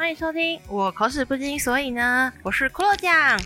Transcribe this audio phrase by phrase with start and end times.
[0.00, 3.38] 欢迎收听我口齿不清，所以呢，我是骷髅酱，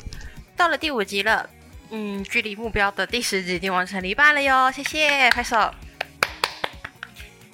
[0.56, 1.50] 到了第五集了，
[1.90, 5.74] 嗯，距离目标的第十集已经完成了一半了哟，谢谢，拍手。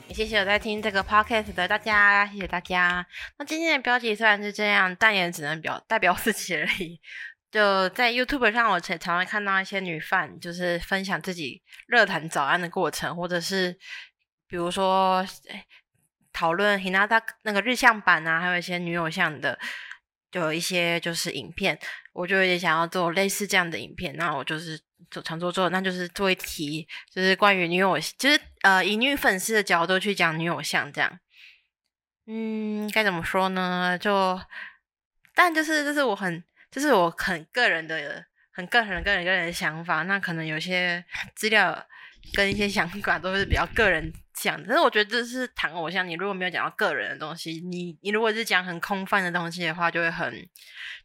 [0.06, 3.06] 也谢谢有在听这个 podcast 的大家，谢谢大家。
[3.38, 7.00] 那今天的标题虽然是这样，但也只能表代表自己而已。
[7.50, 13.78] 就在 YouTube 上，我常常会看到一些女犯，就是分享自己热谈早安的过程，或者是
[14.46, 15.24] 比如说
[16.32, 19.58] 讨论 Hinata 那个日向版啊，还有一些女偶像的，
[20.30, 21.78] 就有一些就是影片，
[22.12, 24.14] 我就也想要做类似这样的影片。
[24.16, 24.80] 那我就是
[25.10, 31.18] 做常做做，那就是做一题，就是关于女偶，就是呃以女粉丝的角度去讲女偶像这样。
[32.26, 33.98] 嗯，该怎么说呢？
[33.98, 34.40] 就
[35.34, 36.42] 但就是就是我很。
[36.72, 40.04] 这是我很个人的、很个人、个人、个人的想法。
[40.04, 41.84] 那可能有些资料
[42.32, 44.64] 跟一些想法都是比较个人讲的。
[44.68, 50.32] 但是我觉得这是谈偶像，你如果没有讲到个人的东西，你你如果是讲很空泛的东西的话，就会很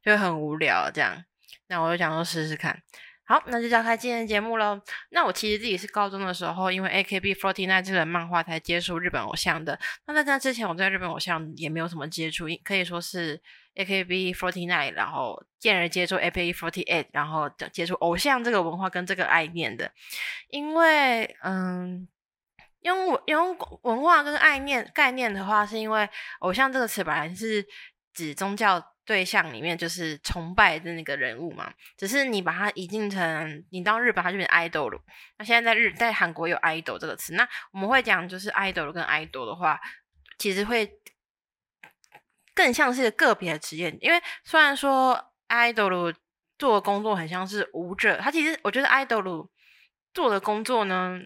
[0.03, 0.89] 就会很无聊。
[0.91, 1.23] 这样，
[1.67, 2.81] 那我就想说试试看。
[3.27, 4.79] 好，那就召开今天的节目喽。
[5.09, 9.79] 那我其实自己是高中的时候，因为 AKB49 这个漫画才接触日本偶像的。
[10.05, 13.41] 那在那之前，我在日本偶像也没有什么接触，可以说是
[13.73, 19.91] AKB49，然后进而接触 AKB48，然后接触偶像这个文化跟这个概念的。
[20.49, 22.07] 因为，嗯，
[22.85, 27.65] 用用文化跟概念概念的话，是因为偶像这个词本来是
[28.13, 28.91] 指宗教。
[29.07, 34.99] 对象里面就是崇拜的那个人物嘛，只是你把它引进成你到日本，它就变 idol 了。
[35.37, 39.79] 那现在在日在韩国有 idol 这个词，那我们会讲就是 idol 跟 idol 的话，
[40.39, 40.91] 其实会
[42.55, 43.95] 更像是个别的职业。
[44.01, 46.15] 因为虽然说 idol
[46.57, 49.49] 做的工作很像是舞者，他其实我觉得 idol
[50.15, 51.21] 做的工作呢。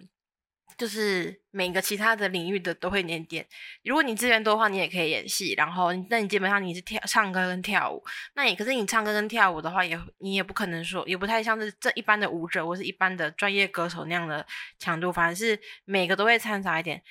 [0.80, 3.46] 就是每个其他的领域的都会点点。
[3.84, 5.54] 如果你资源多的话，你也可以演戏。
[5.58, 8.02] 然后，那你基本上你是跳唱歌跟跳舞。
[8.34, 14.48] 那你可是你唱歌跟跳舞的话，也你也不可能说，也不太像是这一般的舞者或是一般的专业歌手那样的
[14.80, 15.12] 强度。
[15.12, 17.04] 反而是每个都会掺杂一点。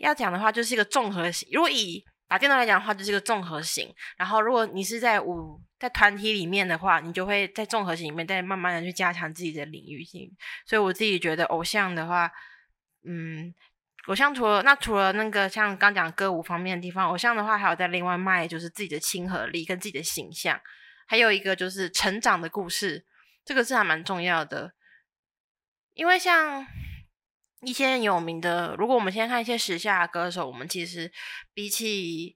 [0.00, 1.46] 要讲的话，就是一个综合型。
[1.52, 3.94] 如果以打电脑来讲的话，就是一个综合型。
[4.16, 10.34] 然后，如果你是在舞在团体里面的话，你就会在综合型里面再慢慢的去加强自己的领域性。
[10.64, 12.32] 所以我自己觉得，偶像的话。
[13.06, 13.54] 嗯，
[14.06, 20.58] 偶像除了那除了那个像刚讲歌舞方面的地方，偶像的话还有在另外卖就是自己的亲和力跟自己的形象，
[21.06, 23.04] 还有一个就是成长的故事，
[23.44, 24.72] 这个是还蛮重要的。
[25.92, 26.66] 因为像
[27.60, 31.12] 一些有名的，如果我们先看一些时下歌手，我们其实
[31.52, 32.34] 比起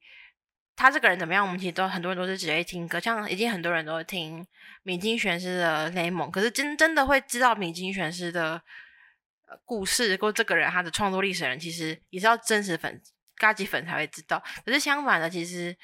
[0.77, 4.47] 他这个人怎么样，我们其实都很多人都是只会听歌，像已经很多人都会听
[4.83, 8.63] 米津玄师的雷蒙，可是真真的会知道米津玄师的。
[9.65, 13.01] 故事或这个人他的创作历史人，其实也是要真实粉、
[13.37, 14.43] 高级粉才会知道。
[14.65, 15.77] 可是相反的，其实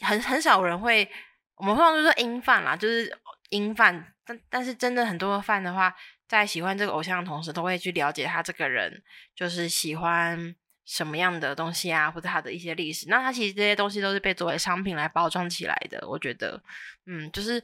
[0.00, 1.08] 很很少人会，
[1.56, 3.16] 我们通常都说音饭啦，就是
[3.50, 4.14] 音饭。
[4.24, 5.94] 但但是真的很多的饭的话，
[6.26, 9.02] 在喜欢这个偶像的同时，都会去了解他这个人，
[9.34, 10.54] 就是喜欢
[10.84, 13.06] 什么样的东西啊，或者他的一些历史。
[13.08, 16.06] 那他其实这些东西都是被作为商品来包装起来的。
[16.06, 16.62] 我觉得，
[17.06, 17.58] 嗯，就是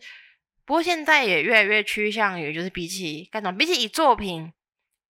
[0.65, 4.53] 不过现在也越来越趋向于，就是比起干什么，比起以作品。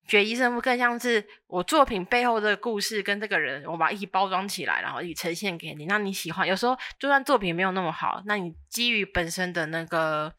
[0.07, 6.47] 决医生更像是我作品背后的故事跟这个人，我把一起包装起来，然后一起呈现给你，让你喜欢。
[6.47, 10.35] 有时候就算作品没有那么好，那你基于本身的那个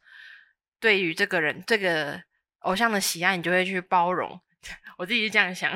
[0.78, 2.22] 对于这个人、这个
[2.60, 4.40] 偶像的喜爱，你就会去包容。
[4.98, 5.72] 我自己是这样想。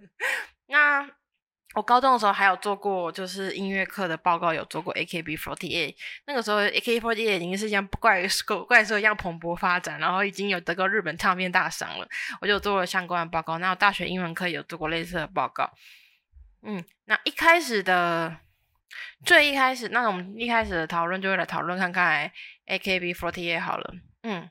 [0.68, 1.10] 那。
[1.74, 5.94] 我高中的时候还有做过，就是音乐课的报告，有做过 AKB48。
[6.26, 12.08] 那个时候 AKB48 已经是像怪兽怪兽一样蓬勃发展，然后已经有得过日本唱片大赏了。
[12.40, 13.58] 我就做了相关的报告。
[13.58, 15.68] 那我大学英文课有做过类似的报告。
[16.62, 18.38] 嗯，那一开始的
[19.24, 22.30] 最一开始，那我们一开始的讨论就会来讨论看看
[22.66, 23.94] AKB48 好了。
[24.22, 24.48] 嗯，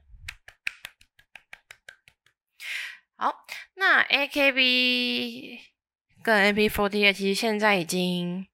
[3.15, 3.45] 好，
[3.75, 5.72] 那 AKB。
[6.23, 8.47] P Forty 其实现在已经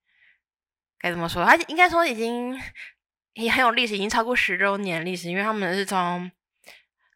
[0.99, 1.45] 该怎么说？
[1.45, 2.59] 它应该说已经
[3.33, 5.29] 也很有历史，已经超过十周年历史。
[5.29, 6.31] 因为他们是从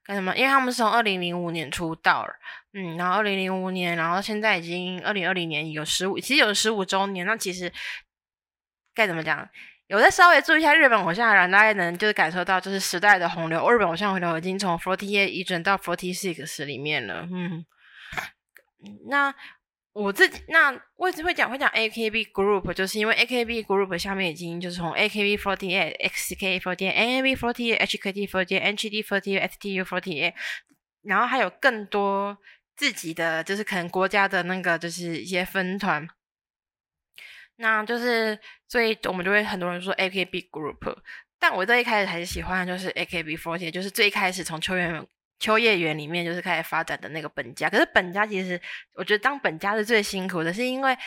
[0.03, 0.35] 干什么？
[0.37, 2.27] 因为他们是从二零零五年出道，
[2.73, 7.25] 嗯，然后二零零五年，然后现在已经二零二零年有十五，其实有十五周年。
[7.25, 7.71] 那其实
[8.93, 9.49] 该怎么讲？
[9.87, 13.71] 有在稍微注意一下日本偶像的人，大概能就是感受到，就是时代的洪流。
[13.71, 17.27] 日本偶像洪流已经从 Forty Eight 移转到 Forty Six 里面了。
[17.31, 17.65] 嗯，
[19.07, 19.33] 那。
[19.93, 30.33] 我自己那为什么会讲会讲 AKB Group，就是因为 AKB Group 下面已经就是从 AKB48、XK48、NAB48、HKT48、NGT48、STU48，
[31.03, 32.35] 然后还有更多
[32.75, 36.07] 自己的就是可能国家的那个就是一些分团，
[37.57, 40.97] 那就是所以我们就会很多人说 AKB group，
[41.37, 44.87] 但我最一开始还是喜欢就是 AKB48，就是最开始从秋叶
[45.43, 47.69] 秋叶原里面就是开始发展的那个本家。
[47.69, 48.59] 可是本家其实
[48.93, 50.97] 我觉得当本家是最辛苦的，是因为。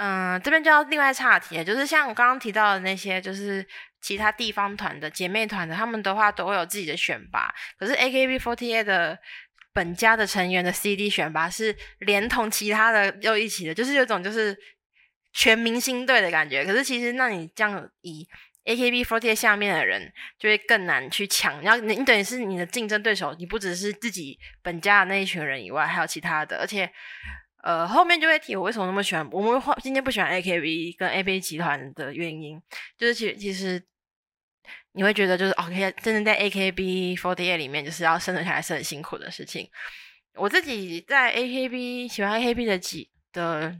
[0.00, 3.66] 嗯，这边就要另外岔题，就是像我刚刚提到的那些，就是
[4.00, 7.52] 其他地方团的姐妹团的，他们的话都会有自己的选拔。
[7.76, 9.18] 可是 AKB48 的
[9.72, 14.56] 本家的成员的 CD 选拔是连同其他的又一起的，就是有种就是
[15.32, 16.64] 全明星队的感觉。
[16.64, 18.24] 可是其实，那你这样以
[18.68, 26.90] AKB48 下面的人就会更难去抢，然后你你等于是你的竞争对手，你不只是自己本家的那一群人以外，还有其他的，而且。
[27.60, 32.58] 呃，后面就会提我为什么那么喜欢，我们今天不喜欢 AKB 跟 AB 集团的原因，
[32.96, 33.84] 就是其其实
[34.92, 39.68] 你会觉得就是 OK，真的在 AKB48 里面就是要生存下来是很辛苦的事情。
[40.34, 43.76] 我自己在 AKB 喜欢 AKB 的几的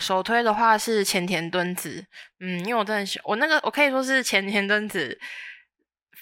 [0.00, 2.04] 首推的话是前田敦子，
[2.40, 5.18] 嗯，因为我真的喜我那个我可以说是前田敦子。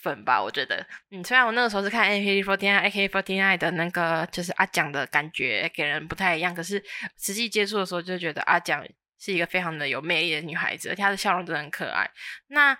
[0.03, 6.81] 粉吧，我觉得，嗯，虽然我那个时候是看 AKB48、AKB49 的那个，就是阿蒋的感觉给人不太一样，可是
[7.19, 8.87] 实际接触的时候就觉得阿蒋
[9.19, 12.09] 是一个非常的有魅力的女孩子，而且她的笑容真的很可爱。
[12.49, 12.79] 那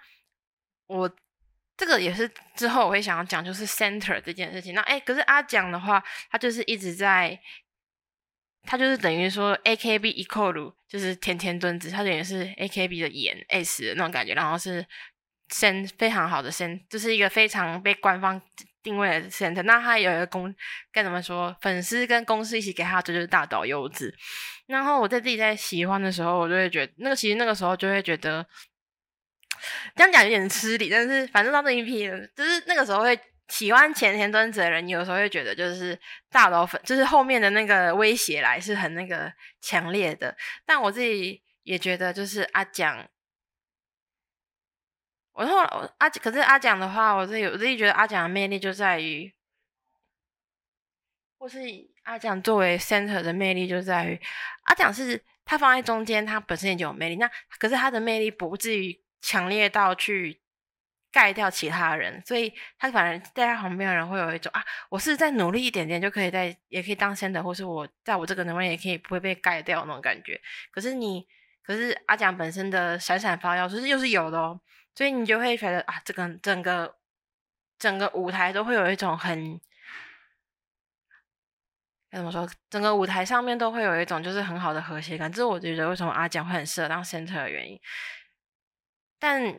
[0.87, 1.11] 我
[1.77, 4.73] 这个也是之后我会想要讲，就是 center 这件事情。
[4.73, 6.01] 那哎，可是阿蒋的话，
[6.31, 7.37] 她就是一直在，
[8.67, 14.85] 他就是等于说 AKB equal 就是甜甜墩子，他等于是 AKB 的眼 S 的那种感觉，然后是。
[15.49, 18.43] 声非常好的声就是一个非常被官方
[18.83, 19.55] 定位的 cent。
[19.63, 20.53] 那他有一个公
[20.91, 21.57] 该怎么说？
[21.61, 24.13] 粉丝跟公司一起给他，这就是大导优子。
[24.67, 28.45] 然后我在自己在喜欢的时候，我就会觉得那个其实那个时候就会觉得
[29.95, 33.17] 这样讲有点吃力，但是反正到这一批，就是那个时候会
[33.49, 35.99] 喜欢前田敦子的人，有时候会觉得就是
[36.31, 40.37] 大导粉，就是后面的那个威胁来是很那个强烈的。
[40.65, 43.09] 但我自己也觉得就是阿蒋。
[45.33, 49.33] 我后来阿可是阿蒋的话，我自己我自己觉得阿蒋的魅力就在于，
[51.39, 51.59] 或是
[52.05, 54.21] 阿蒋作为 center 的魅力就在于，
[54.63, 57.17] 阿蒋是他放在中间，他本身也就有魅力。
[57.17, 60.41] 那可是他的魅力不至于强烈到去
[61.17, 70.39] 盖掉其他人，所以他反而在他旁边的人会有一种啊，我是再努力一点点就可以在也可以当 center，或是我在我这个能力也可以不会被盖掉那种感觉。
[70.71, 71.27] 可是你
[71.63, 74.61] 可是阿蒋本身的闪闪发耀，就是又是有的哦。
[74.95, 76.97] 所以你就会觉得啊，这个整个
[77.79, 79.59] 整个舞台都会有一种很
[82.11, 82.47] 该怎么说？
[82.69, 87.81] 整个舞台上面都会有一种就是很好的和谐感，这是我觉得为什么阿蒋会很适合当 center 的原因。
[89.19, 89.59] 但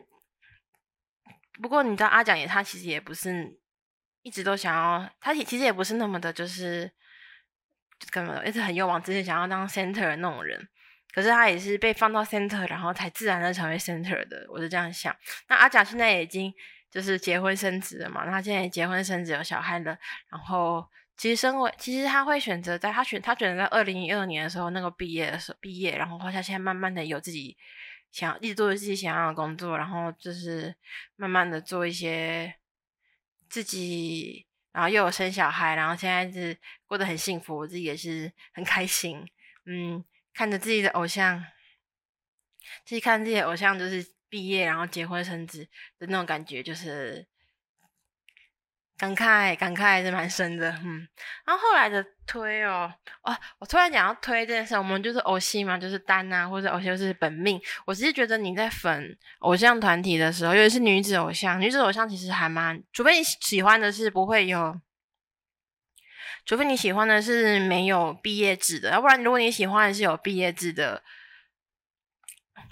[1.60, 3.58] 不过你知道，阿蒋也他其实也不是
[4.22, 6.90] 一直都想要，他其实也不是那么的，就是
[8.10, 10.68] 根本一直很勇往直前想要当 center 的那种人。
[11.14, 15.14] 可是他也是被放到 center，然后才自然的成为 center 的，我是这样想。
[15.48, 16.52] 那阿蒋现在已经
[16.90, 19.98] 就是结婚生子了嘛，那他现在结婚生子有小孩了，
[20.30, 27.56] 然后其实身为其实他会选择在他选他选择在二零一二年的时候那个毕业的时候毕业，然后他现在慢慢的有自己
[28.10, 30.74] 想一直做自己想要的工作，然后就是
[31.16, 32.54] 慢慢的做一些
[33.48, 39.28] 自己，然后又有生小孩，然后现在是过得很幸福，我自己也是很开心，
[39.64, 40.04] 嗯。
[40.34, 41.44] 看着自己的偶像，
[42.84, 45.66] 自己看自己的偶像，就是毕业然后结婚生子
[45.98, 47.26] 的那种感觉，就是
[48.98, 51.06] 感慨感慨还是蛮深的，嗯。
[51.46, 57.60] 然后后来的推哦，哦，我突然讲要推这件事，我们就是偶戏嘛，就是单啊，或者偶像就是本命。
[57.86, 64.80] 我其实觉得你在粉偶像团体的时候，尤其是女子偶像，女子偶像其实还蛮，除非你喜欢的是不会有。
[66.44, 71.02] 除非你喜欢的是没有毕业制的，要不然如果你喜欢的是有毕业制的，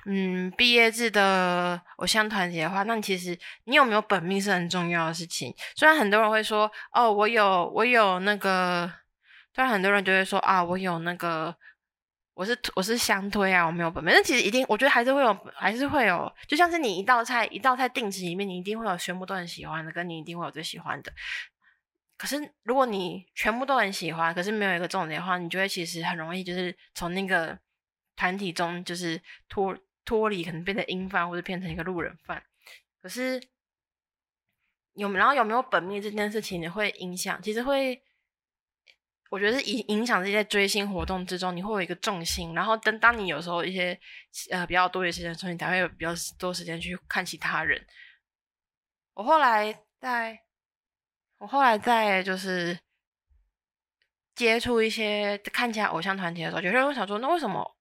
[0.09, 5.53] 嗯，毕业制的偶像团体的话，那其实你有没有本命是很重要的事情。
[5.75, 8.89] 虽然很多人会说，哦，我有，我有那个，
[9.53, 11.53] 虽然很多人就会说，啊，我有那个，
[12.35, 14.15] 我是我是相推啊，我没有本命。
[14.15, 21.13] 但其实一定，我觉得还是会有，还是会有，就像是你一道菜，一道菜定制里面，你一定会有全部都很喜欢的，跟你一定会有最喜欢的。
[22.17, 27.59] 可是，如果你全部都很喜欢，可是没有一个重点的话，你就会其实很容易就是从那个
[28.15, 32.43] 团体中就是脱脱离，可能变成音范或者变成一个路人范。
[33.03, 33.39] 可是
[34.95, 38.03] 有然后有没有本命这件事情，你会影响，其实会，
[39.29, 42.55] 我觉得是影影响这些追星活动之中，你会有一个重心。
[42.55, 44.01] 然后等当你有时候一些
[44.51, 47.87] 呃比较多的时间的时候，你才会有比较多时间去看其他人。
[49.13, 50.41] 我后来在。
[51.39, 52.79] 我后来在就是
[54.35, 57.77] 接触一些看起来偶像团体的时候，有些人会想说，那为什么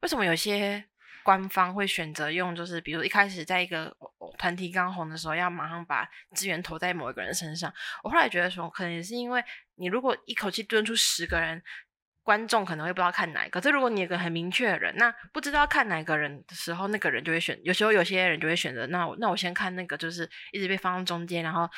[0.00, 0.82] 为什么有些
[1.24, 3.96] 官方会选择用，就是比如一开始在一个
[4.38, 7.72] 团体刚红的时候，要马上把资源投在某一个人身上。
[8.02, 9.42] 我后来觉得说，可能也是因为
[9.76, 11.62] 你如果一口气蹲出十个人，
[12.22, 13.60] 观众可能会不知道看哪一个。
[13.60, 17.58] 这如果你有个很明确的人，那不知道看哪个人的时候，那个人就会选。
[17.64, 21.68] 有时候有些人就会选择，那那我先看那个，就是一直被放在中间，然后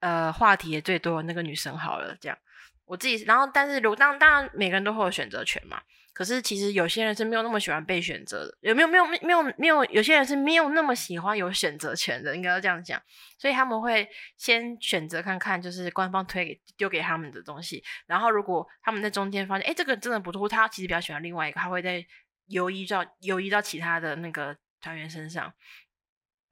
[0.00, 2.38] 呃话题也最多的那个女生好了，这样。
[2.86, 5.80] 我自己，然后但是如当当然每个人都会有选择权嘛。
[6.14, 13.02] 可是其实有些人是没有那么喜欢被选择的，有没有没有没有没有有些人是没有那么喜欢有选择权的，应该要这样讲。
[13.36, 17.82] 所以他们会先选择看看，就是官方推给丢给他们的东西。
[18.06, 22.06] 然后如果他们在中间发现，哎，这个真的不错，他其实比较喜欢另外一个，他会在
[22.46, 25.52] 游移到游移到其他的那个团员身上。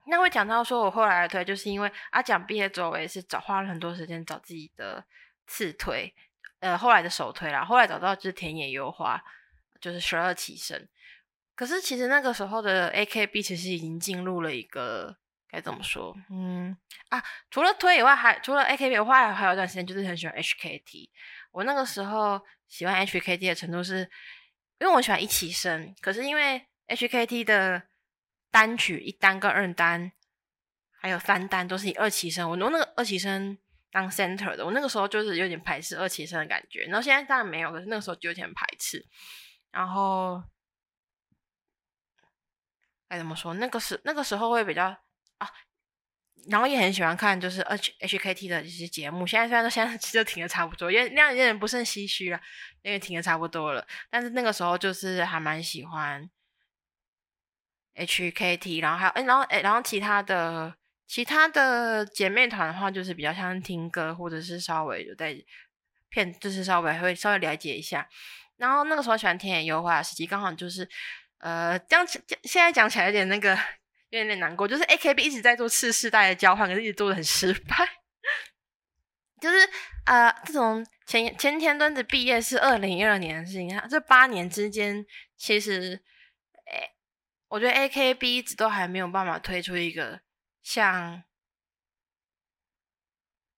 [0.09, 5.05] 那会讲到说，我后来推就是因为阿蒋毕业之后，我也是找花了很多时间找自己的
[5.47, 6.13] 次推，
[6.59, 9.23] 呃，后来的首推啦，后来找到就是田野优花。
[9.83, 10.89] 就是十二起身，
[11.57, 15.17] 可是其实那个时候的 AKB 其实已经进入了一个
[15.49, 16.17] 该怎么说？
[16.31, 16.75] 嗯
[17.09, 21.11] 啊，除了推以外，还除了 AKB 以外，还有一段时间就是很喜欢 HKT。
[21.51, 24.09] 我那个时候喜欢 HKT 的程度是，
[24.79, 27.83] 因为我喜欢一起身，可是因为 HKT 的
[28.51, 30.13] 单曲一单跟二单
[30.93, 33.59] 还有三单都是以二起身，我弄那个二起身
[33.91, 36.85] 当 center 的，我那个时候就是有点排斥二起身的感觉。
[36.85, 39.05] 然后现在当然没有，可是那个时候就有点排斥。
[39.73, 40.43] 然后
[43.09, 43.55] 该怎么说？
[43.55, 44.85] 那个时那个时候会比较
[45.39, 45.51] 啊，
[46.49, 49.27] 然后也很喜欢看就是 H H K T 的一些节目。
[49.27, 52.41] 现在虽然说现在 其实停的差不多，因为那样有点不甚唏嘘了，
[52.83, 53.87] 因为停的差不多了。
[54.11, 56.31] 但是那个时候就是还蛮喜欢
[57.95, 60.75] H K T，然后还有哎，然后哎，然后其他的
[61.07, 65.37] 其他的姐妹团的话，就是比较像听歌，或者是稍微有在
[66.09, 68.09] 片，就是稍微会稍微了解一下。
[68.63, 70.89] 然后那个时候喜欢田野优化的时期，刚好就是，
[71.39, 73.57] 呃，这样现在讲起来有点那个，
[74.11, 74.69] 有点点难过。
[74.69, 77.77] 就是 A K B 一直在做次世代的交换，可是一直做的很失败。
[79.43, 79.69] 就是
[80.07, 85.05] 呃，这种前前田敦子毕业是二零一二年的事情，这八年之间，
[85.37, 86.01] 其实，
[86.67, 86.93] 哎，
[87.49, 90.21] 我觉得 A K B 一直都还没有办法推出一个
[90.63, 91.25] 像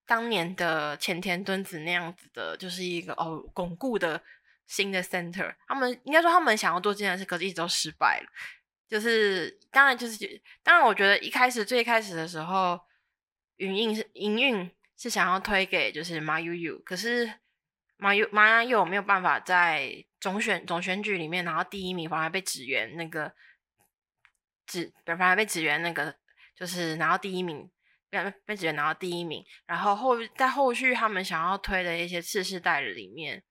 [0.06, 4.22] 当年的前田敦子那样子的，就是一个哦巩固的。
[4.66, 8.26] 新的 center，他们应该说他们想要做这件事，可是一直都失败了。
[8.86, 12.78] 就是当然就是当然，我觉得一开始最开始的时候，
[13.56, 17.40] 云印是营运是想要推给就是马悠悠，可是
[17.96, 23.32] 马悠马悠没有办法在总选总选举里面拿到第一名，反而被指原那个
[24.66, 26.14] 指反而被指原那个
[26.54, 27.70] 就是拿到第一名，
[28.10, 29.44] 被被指原拿到第一名。
[29.66, 33.42] 然后后在后续他们想要推的一些次世代里面。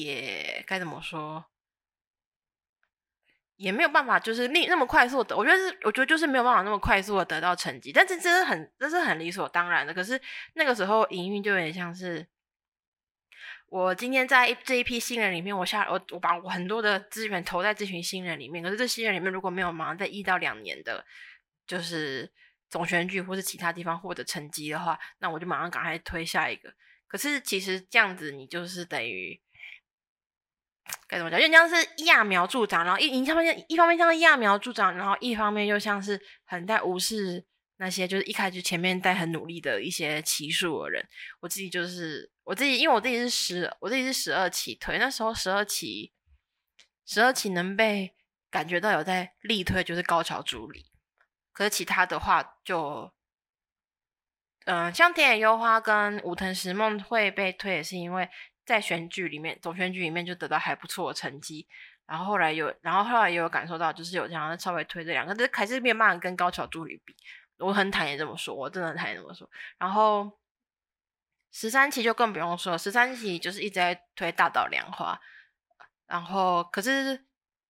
[0.00, 1.46] 也该怎么说，
[3.56, 5.34] 也没有办法，就是那那么快速的。
[5.34, 7.90] 我觉得是，我觉得就是没有办法那么快速的得到成绩。
[7.92, 9.94] 但是这是很，这是很理所当然的。
[9.94, 10.20] 可是
[10.54, 12.26] 那个时候营运就有点像是，
[13.68, 18.62] 我今天在这一批新人里面，我下我我把我很多的资源投在这群新人里面。
[18.62, 21.02] 可是这新人里面如果没有马上在一到两年的，
[21.66, 22.30] 就是
[22.68, 26.74] 总选举或是其他地方获得成绩的话，那我就马上赶快推下一个。
[27.06, 29.40] 可是其实这样子，你就是等于。
[31.08, 31.40] 该怎么讲？
[31.40, 37.46] 因为像是揠苗助长，然后一一方面一方面像是揠苗助长，然后一方面又像是很在无视
[37.76, 41.08] 那些就是一开始前面在很努力的一些奇数的人。
[41.40, 46.12] 我自己就是我自己，因为我自己是十，我自己是十二期推，那时候十二期
[47.06, 48.14] 十二期能被
[48.50, 50.86] 感觉到有在力推，就是高桥助理。
[51.52, 53.12] 可是其他的话，就
[54.64, 58.28] 嗯，像田野优花跟武藤石梦会被推，也是因为。
[58.66, 61.66] 在选举里面，总选举里面就得到还不错的成绩，
[62.04, 67.14] 然后后来有，然后后来也有感受到，就是有这样稍微推这两个，但是还是没有办法跟高桥助理比。
[67.58, 69.48] 我很坦言这么说，我真的很坦言这么说。
[69.78, 70.30] 然后
[71.52, 75.18] 十三期就更不用说，十三期就是一直在推大岛凉花，
[76.06, 77.24] 然后可是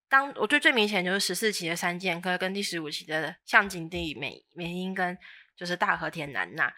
[0.09, 5.17] 当我觉得最明显就是十四期的三剑客跟第十五期的向井地美美音跟
[5.55, 6.75] 就是大和田南娜。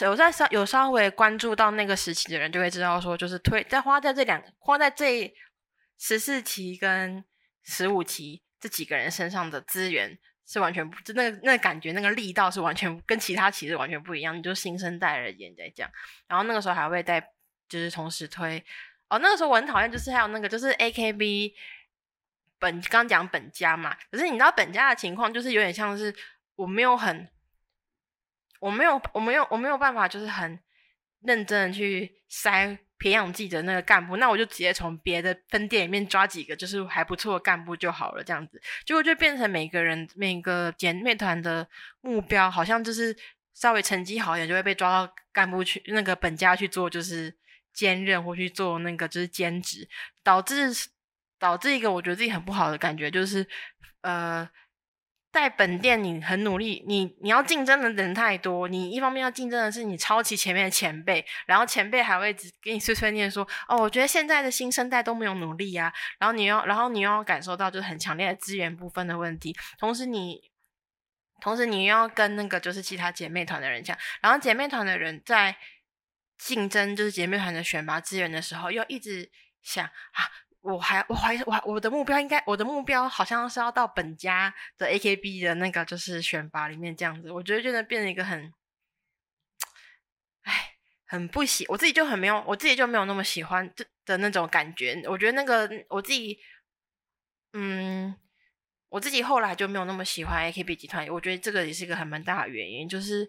[0.00, 5.32] 有在稍有稍微关注到那个时期的人，就会知道说，就是推在花在这两花在这
[5.98, 7.24] 十四期跟
[7.62, 14.36] 十五期这几个人身上的资源是完全不，就那个那感觉，那个力道是完全跟其他期是完全不一样。
[14.36, 15.90] 你就新生代而言在讲，
[16.26, 17.20] 然后那个时候还会在
[17.68, 18.64] 就是同时推
[19.08, 21.54] 哦，那个时候我很讨厌，就是还有那个就是 A K B
[22.58, 26.14] 本刚讲本家嘛，可是你知道本家的情况就是有点像是
[26.56, 27.28] 我没有很。
[28.62, 30.56] 我没有，我没有，我没有办法，就是很
[31.22, 41.68] 认真的去筛培养自己的那个干部，那我就直接从别的分店里面抓几个就是还不错的干部就好了，这样子，结果就变成每个人每个姐妹团的
[42.02, 43.16] 目标，好像就是
[43.52, 47.36] 稍微成绩好一点就会被抓到干部去那个本家去做，就是
[47.72, 49.88] 兼任或去做那个就是兼职，
[50.22, 50.72] 导致
[51.36, 53.44] 导致一个我觉得自己很不好的感觉，就是
[54.02, 54.48] 呃。
[55.32, 70.50] 在本店，你很努力，你你要竞争的人太多，你一方面要竞争的是你超级前面的前辈，然后前辈还会给你碎碎念说，哦，我觉得现在的新生代都没有努力啊，然后你要，然后你要感受到就是很强烈的资源部分的问题，同时你，
[71.40, 75.56] 同时你又要跟那个就是其他姐妹团的人讲，然后姐妹团的人在
[76.36, 79.30] 竞争就是姐妹团的选拔资源的时候，又一直
[79.62, 80.41] 想啊。
[80.62, 88.54] 我还我怀疑我我的目标应该我的目标好像是要到本家的 AKB 的那个就是选拔里面这样子，我觉得真的变成一个很，
[90.42, 95.02] 哎，很不喜我自己就很没有我自己就没有那么喜欢这的那种感觉。
[95.08, 96.38] 我觉得那个我自己，
[97.54, 98.16] 嗯，
[98.88, 101.08] 我自己后来就没有那么喜欢 AKB 集团。
[101.08, 103.28] 我觉得这个也是一个很蛮大的原因，就是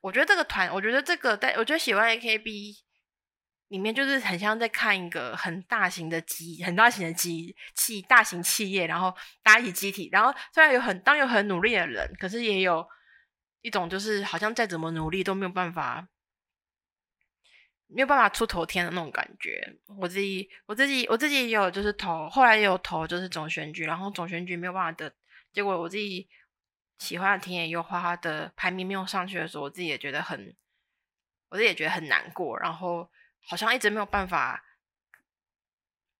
[0.00, 2.85] 我觉得这个团，我觉得这个但我觉得喜欢 AKB。
[3.68, 12.88] 里面就是很像在看一个很大型的机，很大型的机器，大型企业，然后大家一起集体，然后虽然有很当有很努力的人，可是也有
[13.62, 16.06] 一种就是好像再怎么努力都没有办法，
[17.88, 19.76] 没有办法出头天的那种感觉。
[19.98, 25.12] 我自己我自己我自己也有就是投，后来也有投就是总选举，然后总选举没有办法的
[25.52, 26.28] 结果，我自己
[27.00, 30.54] 喜欢的田野优花的排名没有上去的时候，我自己也觉得很，
[31.48, 33.10] 我自己也觉得很难过，然后。
[33.48, 34.64] 好像一直没有办法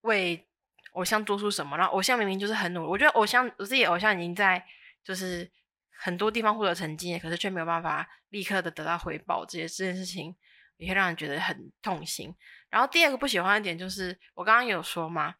[0.03, 0.47] 为
[0.93, 4.65] 偶像做出什么，然后偶像明明就是很努力，我觉得偶像我自己偶像已经在
[5.05, 5.51] 就是
[5.91, 10.35] 很多地方获得成绩，可是却没有办法立刻的得到回报，这些这件事情
[10.77, 12.35] 也会让人觉得很痛心。
[12.71, 15.35] 然后第二个不喜欢的点就是我刚刚有说嘛，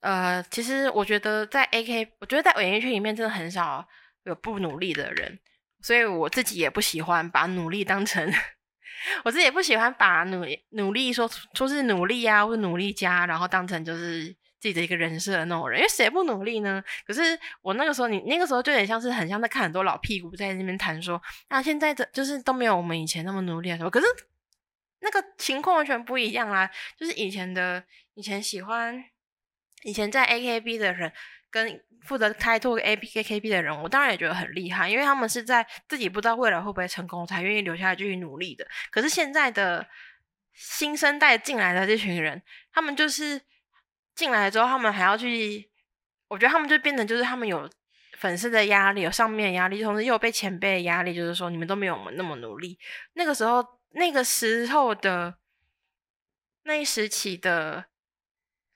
[0.00, 3.86] 呃，其实我觉得在 AK，我觉得在演艺圈里面真的很少
[4.22, 5.38] 有不努力的人，
[5.82, 8.32] 所以我自己也不喜欢把努力当成。
[9.24, 14.26] 我自己也不喜欢把努努力说说是努力啊，或者努力家，然后当成就是
[14.58, 16.82] 自己的一个人设的那种人，因为谁不努力呢？
[17.06, 23.90] 可是我那个时候，你那个时候就有点像是很像在看很多老屁股在那边谈说，啊，现在的就是都没有我们以前那么努力的时候。
[23.90, 24.06] 可是
[25.00, 27.82] 那个情况完全不一样啦，就是以前的
[28.14, 29.04] 以前喜欢
[29.82, 31.12] 以前在 AKB 的人
[31.50, 31.82] 跟。
[32.04, 38.66] 负责开拓 A P K K B 的人，我当然也觉得很厉害，因为他们是在自己不知道未来会不会成功，才愿意留下来继续努力的。
[38.90, 39.86] 可是现在的
[40.52, 43.40] 新生代进来的这群人，他们就是
[44.16, 45.70] 进来之后，他们还要去，
[46.26, 47.70] 我觉得他们就变成就是他们有
[48.18, 52.76] 粉丝的压力，有上面压力，同时又有被前辈的压力，就是说你们都没有我们那么努力。
[53.12, 55.36] 那个时候，那个时候的
[56.64, 57.84] 那一时期的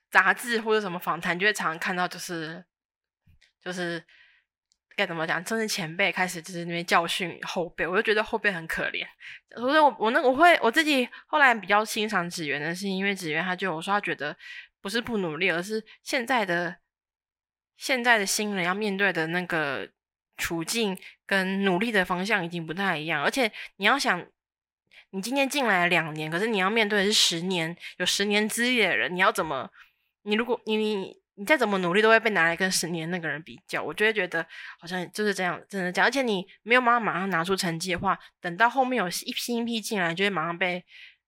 [0.09, 2.63] 杂志或者什么访谈，就会常常看到，就是。
[3.63, 4.03] 就是
[4.95, 9.05] 该怎么讲，甚至前辈开始就是那边教训后辈，我就觉得后辈很可怜。
[9.55, 14.35] 所以，我我那我会我自己后来比较欣赏子源的是，因为子源他就我说他觉得
[14.81, 16.77] 不是不努力，而是现在的
[17.75, 19.87] 现在的新人要面对的那个
[20.37, 23.23] 处境跟努力的方向已经不太一样。
[23.23, 24.25] 而且你要想，
[25.11, 29.69] 你今天进来两年，可是你要面对的是十年有十年资历的人，你要怎么？
[30.23, 30.75] 你如果你。
[30.75, 33.83] 你你再怎么努力，都会被拿来跟十年那个人比较。
[33.83, 34.43] 我就会觉得
[34.79, 36.07] 好像就是这样，真的这样。
[36.07, 40.83] 而且你没有马上马上拿出成绩的话，等到后面有一批一批进来，就会马上被，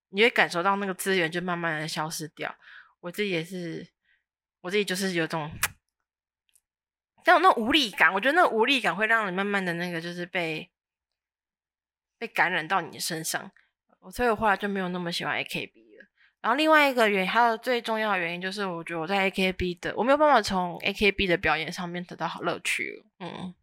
[0.10, 2.56] 你会感受到那个资源就慢慢的消失掉。
[3.02, 3.88] 我自己也是，
[4.62, 5.52] 我自己就是有种，
[7.24, 8.12] 像那无力感。
[8.12, 10.72] 我觉得那无力感会让你慢慢的那个就是被
[12.17, 13.52] 被感染到你的身上。
[14.12, 15.88] 所以我后来就没有那么喜欢 AKB。
[16.41, 23.04] 然后另外一个原因，还有最重要的原因，就是我觉得我在 AKB 的，我没有办法从 AKB 的表演上面得到好乐趣。
[23.19, 23.54] 嗯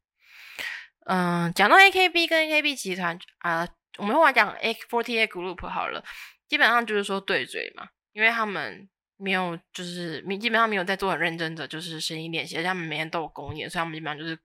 [1.06, 6.04] 嗯，讲到 AKB 跟 AKB 集团啊，我们来讲 A48 Group 好了，
[6.48, 8.86] 基本上就是说对嘴嘛，因为他们
[9.16, 14.36] 没有就是基本上没有在做很认真的就是声音练习，而且他们每天都有公演，所以他们基本上就是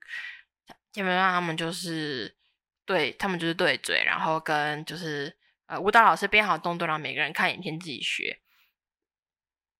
[0.94, 2.34] 基本上他们就是
[2.86, 5.36] 对他们就是对嘴，然后跟就是。
[5.72, 8.42] 呃，舞蹈老师编好动作，让每个人看影片自己学。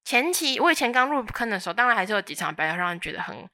[0.06, 3.46] 前期我以前刚入坑的时候，当然还是有几场表演让人觉得很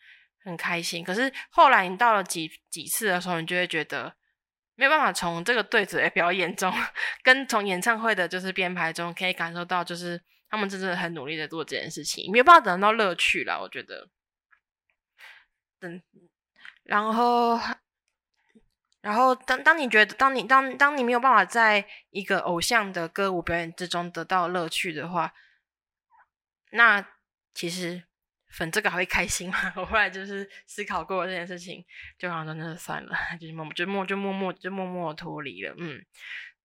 [0.44, 1.04] 很开心。
[1.04, 4.16] 可是后来你到了几几次的时候，你就会觉得
[4.76, 6.72] 没有办法从这个对嘴的表演中，
[7.24, 13.60] 跟从演唱会的就是编排中，可以感受到就是他们真的很努力的做这件事情，没有办法得到乐趣了。
[13.60, 14.08] 我觉得，
[15.82, 16.04] 嗯，
[16.84, 17.60] 然后
[19.02, 25.34] 然后当当你觉得当你当当你没有办法在一个偶像的歌舞表演之中得到乐趣的话，
[26.72, 27.08] 那
[27.54, 28.04] 其实
[28.50, 29.58] 粉这个还会开心吗？
[29.78, 31.86] 我后来就是思考过这件事情，
[32.18, 35.76] 就好像真的算了， 就是默默就默就默默就默默脱离了。
[35.78, 36.04] 嗯，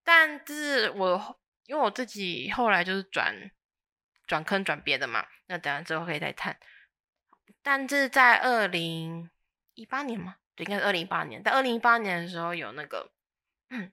[0.02, 3.50] 但是我因为我自己后来就是转
[4.26, 6.58] 转坑转别的嘛，那等下之后可以再谈。
[7.62, 9.30] 但是在二零
[9.74, 10.36] 一八年吗？
[10.54, 11.42] 对，应该是二零一八年。
[11.42, 13.10] 在二零一八年的时候有那个。
[13.70, 13.90] 嗯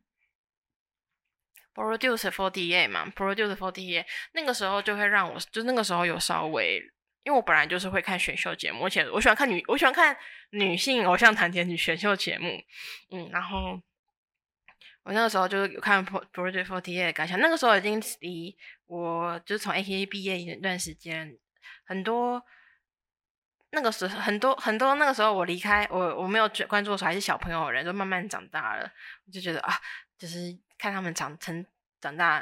[1.74, 6.82] Produce Forty Eight 嘛，Produce Forty Eight 那个时候就会让我，就那个时候有稍微，
[7.24, 10.18] 因为我本来就是会看选秀节目，而且我喜欢看女，我喜欢看
[10.50, 12.50] 女性偶像团体女选秀节目，
[13.12, 13.80] 嗯，然后
[15.04, 21.38] 我那个时候就是有看 Produce Forty Eight 感想，那个时候已经离我就是从 A K A 毕业一段时间，
[21.86, 22.44] 很多
[23.72, 28.92] 那个时候很多很多那个时候我离开我我没有关注的时候还是小朋友人就慢慢长大了，
[29.26, 29.74] 我就觉得啊，
[30.18, 30.58] 就是。
[30.82, 31.66] 看他们长成
[32.00, 32.42] 长大，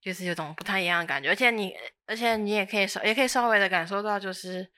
[0.00, 1.74] 就是有种不太一样的感觉，而且你，
[2.06, 4.70] 而且你也可以稍，也可以稍微的感受到，就是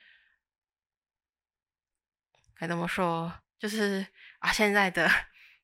[2.55, 4.07] 该怎么说，就是
[4.39, 5.07] 啊，现在的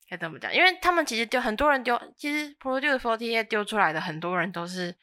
[0.07, 0.53] 该怎么讲？
[0.53, 4.95] 因为他们其实丢很多人丢，其实 Produce Forty 丢出来的很多人都是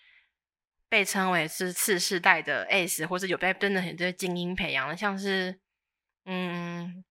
[0.90, 5.58] 被称为是次世代的 Ace，或者有被真的很多精英培养的，像是
[6.26, 7.02] 嗯。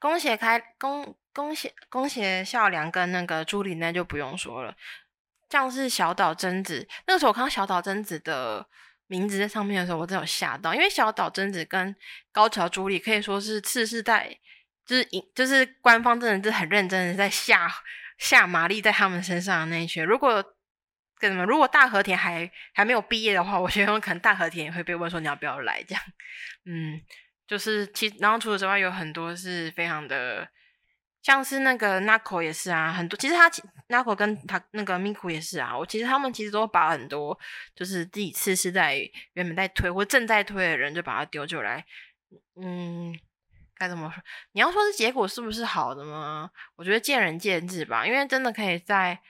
[0.00, 4.76] 宫胁开宫宫胁宫胁孝良跟那个朱琳那就不用说了，
[5.48, 8.68] 像是小岛真子，那个时候我看到小岛真子的
[9.06, 11.96] 名字在上面的时候，我真有吓到，因为小岛真子跟
[12.30, 14.38] 高桥朱莉可以说是次世代，
[14.84, 17.72] 就是就是官方真的是很认真的在下
[18.18, 20.04] 下马力在他们身上的那一群。
[20.04, 20.53] 如果
[21.28, 26.02] 跟什么，如果大和田还还没有毕业的话，我觉得可能大和田也会被问说你要不要来这样，
[26.64, 27.00] 嗯。
[27.46, 30.48] 就是其，然后除此之外，有很多是非常的，
[31.22, 33.50] 像是那个 Nako 也是啊，很多其实他
[33.90, 37.38] Nako 跟他那个 Miku 也是啊，我其实他们其实都把很多
[37.76, 38.98] 就是第一次是在
[39.34, 41.84] 原本在推或正在推的人就把他丢出来，
[42.58, 43.14] 嗯，
[43.76, 44.22] 该怎么说？
[44.52, 46.50] 你要说是结果是不是好的吗？
[46.76, 49.20] 我觉得见仁见智吧，因为真的可以在。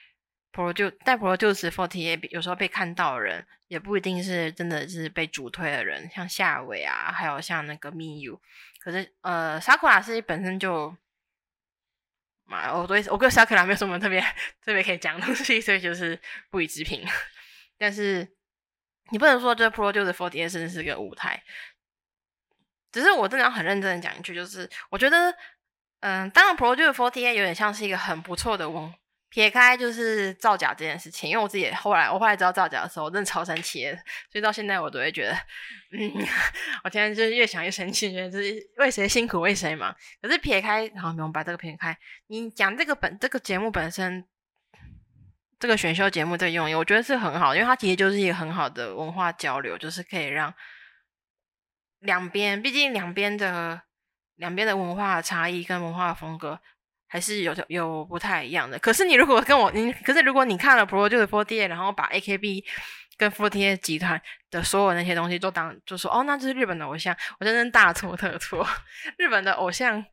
[0.55, 8.39] Produce 在 Produce Forty 有时候被看到的人，也不一定是真的是被主推的人，像夏伟啊，还有像那个 Miu。
[8.79, 10.97] 可是呃，Sakura 是本身就，
[12.45, 14.21] 妈，我对我跟 Sakura 没有什么特别
[14.63, 17.05] 特别可以讲的东西，所以就是不予置评。
[17.77, 18.29] 但是
[19.11, 21.43] 你不能说这 Produce Forty 真的是个舞台，
[22.93, 25.35] 只是我真的要很认真的讲一句，就是我觉得，
[25.99, 28.95] 嗯，当然 Produce Forty 有点像是一个很不错的文。
[29.35, 33.83] 撇开就是造假这件事情，因为我自己后来我后来知道造假的时候，我真的超生气，
[34.31, 35.33] 所以到现在我都会觉得，
[35.91, 36.13] 嗯，
[36.85, 39.93] 我现在就是越想越生气，觉得就是为谁辛苦为谁忙。
[40.23, 44.25] 可是撇开，然后我们把这个撇开，你讲这个本这个节目本身，
[45.59, 50.55] 这个选秀节目这个用意，我觉得是很好，因为它其实就是一个很好的文化交流，就是可以让
[51.99, 53.83] 两边，毕竟两边的
[54.37, 56.61] 两边的文化差异跟文化风格。
[57.15, 58.77] 还是有有不太一样的。
[58.81, 62.65] 可是你如果跟我，你可是如果你看了 Pro 就是 Forty Eight，然后把 AKB
[63.17, 68.67] 跟 Forty 集团的所有那些东西都当就说哦，那就是日本的偶像，我真的大错特错。
[69.17, 70.05] 日本的偶像，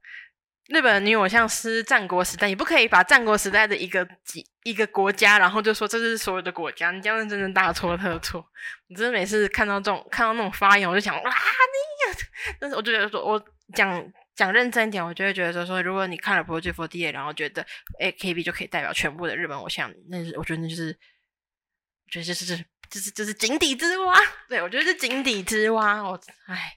[0.68, 8.46] 日本女偶像是战国时代，你不可以把战国时代的一个几一个国家，然后就说这是所有的国家，你这样真的大错特错。
[8.90, 12.24] 你真的每次看到这种看到那种发言，我就想哇，你，
[12.60, 14.06] 但是我就觉得说我讲。
[14.34, 17.66] 讲认真一点，我就会觉得说说，如果你看了《Project Forty Eight》，然后觉得
[18.00, 20.98] AKB 就可以代表全部的日本偶像，那是我觉得那就是，
[22.06, 22.58] 我觉得就是
[22.90, 24.18] 就是就是井底之蛙。
[24.48, 26.02] 对我觉得是井底之蛙。
[26.02, 26.74] 我唉，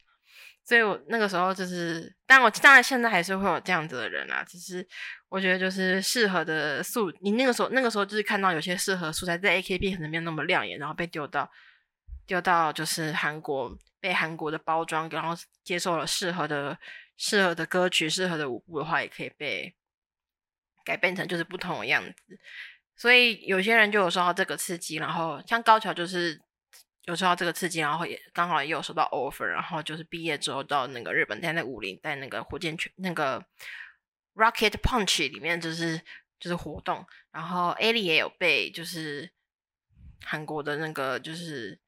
[0.65, 4.45] 所以我那个时候就是，但我当然现在还是会有这样子的人啊。
[4.45, 4.87] 只是
[5.29, 11.49] 我觉得就是适合的素，你那个时候那个时候就是看到有些适合素材在 AKB 可能没有那么亮眼，然后被丢到
[12.27, 16.77] 丢到就是韩国被韩国的包装，然后接受了适合的。
[17.17, 19.75] 适合的歌曲、适合的舞步的话，也可以被
[20.85, 22.39] 改变成就是不同的样子。
[22.97, 26.41] 所以有些人就有受到这个刺激，然后像高桥就是
[27.05, 33.45] 有受到这个刺激，然后也刚好也有收到 offer，然后就是毕业之后到那个日本，在那武林，在那个火箭拳那个
[34.35, 36.01] Rocket Punch 里面就是
[36.41, 39.31] 就是活动，然后 A 莉也有被就是
[40.23, 41.79] 韩国的那个就是。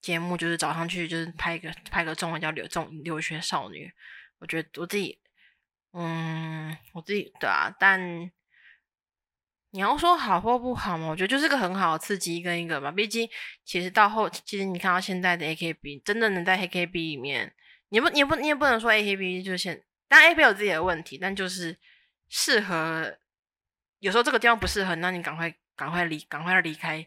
[0.00, 3.86] 节目就是早上去，就是拍一个拍个中文叫《留中留学少女》。
[4.38, 5.18] 我觉得我自己，
[5.92, 7.74] 嗯，我自己对啊。
[7.78, 8.30] 但
[9.70, 12.90] 你要说好或不好嘛，我觉得就是个很好的刺激跟一个嘛。
[12.90, 13.28] 毕竟
[13.64, 17.54] 其实到后，其实你看到现在的 AKB，真的能在 AKB 里面，
[17.88, 21.76] 你不你不你也不能说 AKB 就是现当然 A 有自己的问题，但就是
[22.28, 23.18] 适合。
[24.00, 27.04] 有时候这个地方不适合，那你赶快赶快离赶快离开，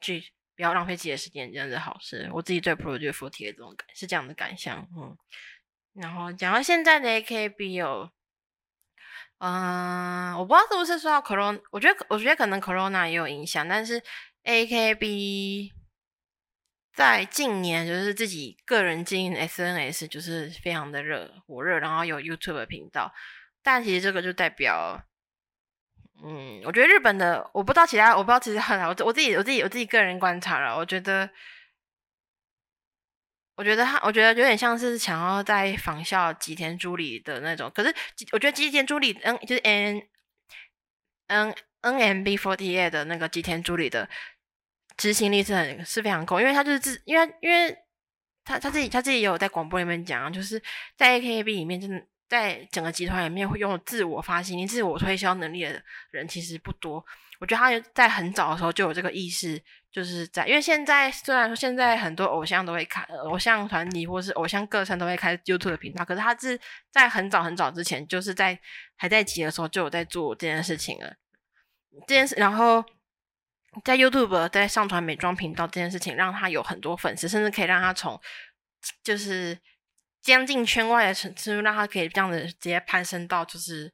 [0.00, 2.30] 去不要浪费自己的时间，这样是好事。
[2.32, 5.16] 我自己对 Pro 就 Forty 的这种感是这样的感想，嗯。
[5.94, 8.10] 然后讲到现在的 AKB 有，
[9.38, 14.02] 嗯，我不知道是不是说到 Corona，我觉得我觉得可能 Corona 也有影响，但是
[14.44, 15.72] AKB
[16.92, 23.12] 在近年就是自己个人经营 SNS 就是非常的热火热，然后有 YouTube 频道，
[23.62, 25.04] 但其实这个就代表。
[26.26, 31.28] 嗯，我觉得日本的我不知道其他，我不知道其他我我自己我自己我自己个人观察了，我觉得，
[33.56, 37.94] 我觉得他，我觉得有点像是想要在仿效吉田朱里的那种，可是
[38.32, 40.02] 我觉得吉田朱里，嗯，就是 N
[41.26, 44.08] N N M B forty eight 的那个吉田朱里的
[44.96, 47.76] 执行力是很是非常够，因为他就是自，因为因为
[48.44, 50.62] 他他自己他自己也有在广播里面讲，就是
[50.96, 52.06] 在 A K B 里面真的。
[52.28, 57.04] 在整个集团里面，会拥有自我发行、自我推销能力的人其实不多。
[57.38, 59.60] 我觉得他在很早的时候就有这个意识，
[59.90, 66.58] 就是在因为现在虽然说现在很多偶像都会开偶像团体或是偶像个性都会开 YouTube 的频道，可是他是
[66.90, 68.58] 在很早很早之前，就是在
[68.96, 71.14] 还在集的时候就有在做这件事情了。
[72.06, 72.82] 这件事，然后
[73.84, 78.18] 在 YouTube 在上传美妆频道这件事情，让他有很多粉丝，甚至可以让他从
[79.02, 79.58] 就是。
[80.24, 83.92] 将近圈外的程度，让他可以这样子直接攀升到就是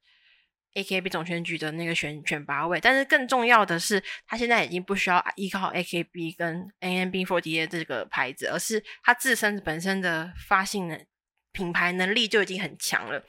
[0.74, 2.78] A K B 总选举的那个选选拔位。
[2.80, 11.04] 但是更重要的是，他现在已经不需要依靠 A K B 跟 N M B Forty 这个牌子，而是他自身本身的发信的
[11.50, 13.20] 品牌能力就已经很强了。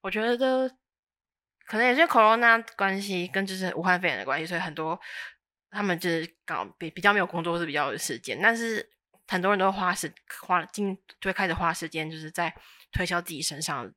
[0.00, 0.70] 我觉得
[1.66, 4.98] 可能也是 Corona 关系跟就是武汉肺炎的关系，所以很多
[5.70, 8.88] 他们就是搞比比较没有工作是比较有时间，但是。
[9.28, 10.10] 很多人都花时
[10.40, 12.52] 花今就会开始花时间，就是在
[12.90, 13.92] 推销自己身上，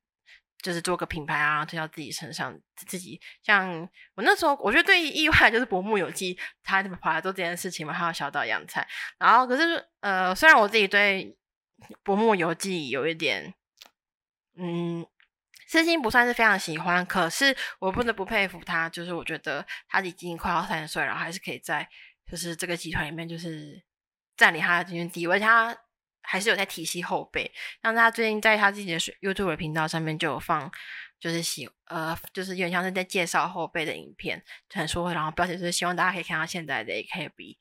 [0.61, 3.19] 就是做个品牌啊，推销自己身上自己。
[3.41, 8.85] 像我那时候，我觉得最意外就是薄木有机，他跑来做这件事情嘛，还有小岛洋菜。
[9.17, 11.37] 然后可是呃，虽然我自己对
[12.03, 13.53] 薄木有机有一点，
[14.57, 15.07] 嗯，
[15.65, 21.87] 私心不算是非常喜欢，可是我不得不佩服他，就是我觉得他已经快要三十岁了，还是可以在
[22.29, 23.81] 就是这个集团里面就是。
[24.37, 25.75] 占领他的军地位，他
[26.21, 27.51] 还是有在体系后背。
[27.81, 30.71] 像他最近在他自己的 YouTube 频道上面就有放，
[31.19, 37.57] 就是喜呃，就是有点像是在介绍后背的影片，传说，然后标题是希望大家可以看到现在的 AKB。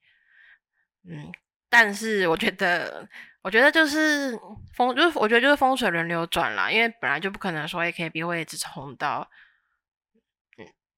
[1.09, 1.33] 嗯，
[1.69, 3.09] 但是我觉得，
[3.43, 4.39] 我觉得就是
[4.75, 9.29] 风，就是我觉得就是风水轮流转啦，因为本来就不可能说 AKB 会一直红到。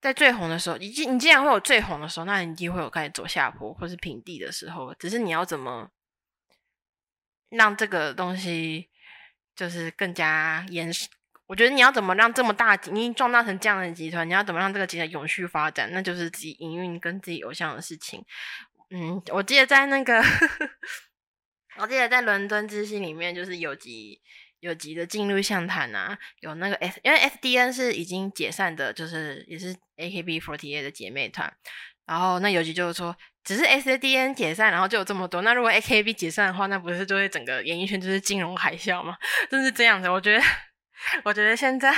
[0.03, 4.93] 在最红的时候，你既你既然会有最红的时候，那你一定会有开始走下坡或是平地的时候。
[4.97, 5.89] 只是你要怎么
[7.51, 8.91] 让这个东西
[9.55, 10.91] 就是更加延？
[11.47, 15.89] 我觉得你要怎么让这么大，你壮大成这样的集团，你要怎么让这个集团永续发展？
[15.93, 18.25] 那就是自己营运跟自己偶像的事情。
[18.91, 20.21] 嗯，我记得在那个，
[21.79, 24.21] 我记得在伦敦之星里面，就是有集。
[24.63, 31.53] 有集的进入相谈啊，有那个 S，因为 SDN 是已经解散的，就是也是 akb fortyea 的姐妹团。
[32.07, 35.43] 然后那有集就是说，只是 SDN 解散，然后就有这么多。
[35.43, 39.17] 那如果 AKB 解散的话，那不是就会整个演艺圈就是金融海啸吗？
[39.51, 40.09] 真是这样子。
[40.09, 40.45] 我觉得，
[41.25, 41.93] 我觉得现在，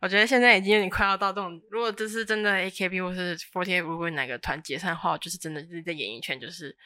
[0.00, 1.60] 我觉得现在已经有点快要到这种。
[1.70, 6.76] 如果这是真的 AKB 或是 forty eight，如果哪个团解散的话，就是真的是在演艺圈就是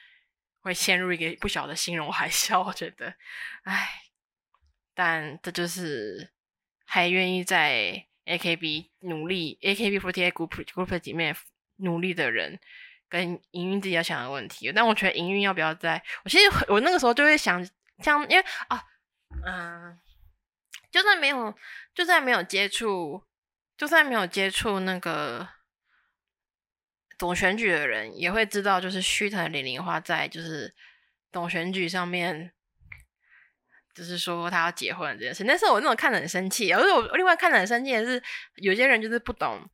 [0.61, 2.63] 会陷入一个不小的金融海啸。
[2.63, 3.15] 我觉得，
[3.65, 4.06] 唉。
[4.99, 6.31] 但这就是
[6.87, 11.37] 还愿意在 AKB 努力，AKB48 group group 里面
[11.77, 12.59] 努力的人，
[13.07, 14.73] 跟营运自己要想的问题。
[14.73, 16.03] 但我觉得营运要不要在？
[16.25, 17.63] 我其实我那个时候就会想，
[17.99, 18.83] 像因为啊，
[19.45, 19.99] 嗯，
[20.91, 21.55] 就算没有，
[21.95, 23.23] 就算没有接触，
[23.77, 25.47] 就算没有接触那个
[27.19, 30.75] 总选举的人，也会知道，就是虚藤零零花在就是
[31.31, 32.55] 总选举上面。
[33.97, 38.23] 就是说他要结婚这件事，但是我那种看的很生气，而且我另外看的很生气的是，
[38.57, 39.67] 有些人就是不懂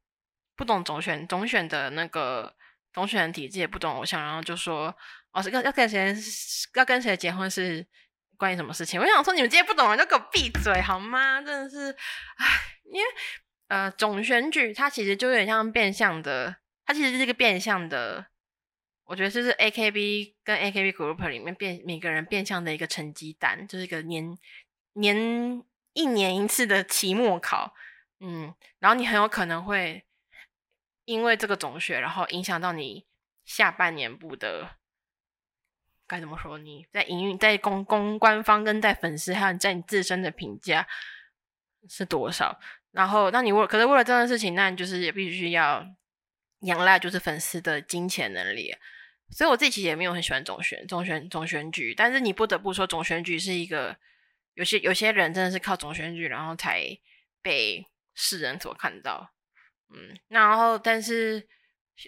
[0.55, 2.55] 不懂总选总选的那个
[2.93, 4.97] 总选体制，也不懂偶像，然后就说
[5.33, 6.15] 哦，要要跟谁
[6.75, 7.85] 要跟谁结婚是
[8.37, 9.01] 关于什么事情？
[9.01, 11.43] 我想说你们这些不懂的就给我闭嘴好吗？
[11.43, 11.91] 真的是，
[12.37, 12.47] 唉，
[12.93, 13.11] 因为
[13.67, 16.55] 呃总选举它其实就有点像变相的，
[16.87, 18.27] 它其实是一个变相的。
[19.13, 24.39] 我觉得这是 A K B 跟 A K B group 里面变每个人变相的一个成绩单，就是一个年
[24.95, 27.75] 年一年一次的期末考，
[28.21, 30.07] 嗯，然后你很有可能会
[31.05, 33.05] 因为这个总学，然后影响到你
[33.45, 34.77] 下半年部的
[36.07, 36.57] 该怎么说？
[36.57, 40.89] 你在营运、在公公官方跟在粉丝，还有在你自身的评价
[41.87, 42.59] 是多少？
[42.93, 45.87] 然后，那你为可是为了这件事情，那你就是也必须要
[46.61, 48.75] 仰赖就是粉丝的金钱能力。
[49.33, 53.97] 所以我自己其实也没有很喜欢总选、总选、总选举，但是你不得不说，总选举是一个
[54.55, 56.85] 有些有些人真的是靠总选举，然后才
[57.41, 59.33] 被世人所看到。
[59.95, 61.49] 嗯，然后但是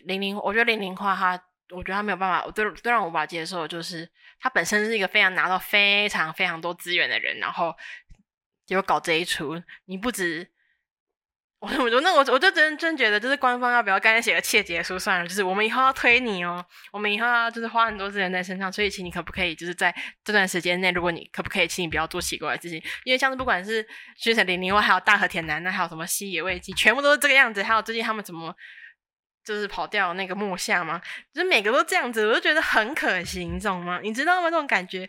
[0.05, 1.33] 零零，我觉得零零花他，
[1.71, 4.09] 我觉得他没有办法，最最让我无法接受就是
[4.39, 7.75] 他本身是一个非常拿到非常非常多资源的人，然后
[8.67, 10.54] 结果搞这一出，你不止。
[11.65, 28.55] 我我就那我我就真真觉得，就是官方要不要刚才写个切结书算了，就是我们以后要推你哦，我们以后要就是花很多资源在身上，所以请你可不可以就是在这段时间内，如果你可不可以，请你不要做奇怪的事情，因为像是不管是雪城零零或还有大和田南，那还有什么西野未纪，全部都是这个样子，还有最近他们怎么
[29.45, 31.01] 就是跑掉那个木下吗？
[31.33, 34.01] 就是每个都这样子，我就觉得很可惜，你懂吗？
[34.03, 34.51] 你知道吗？
[34.51, 35.09] 这种感觉，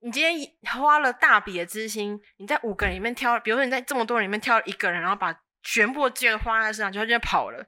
[0.00, 5.34] 你今天花了大笔的资金，你在五个人里面挑，比如说你在这么多人里面挑一个人，然后把
[5.66, 7.66] 全部资源花在身上，就就跑了。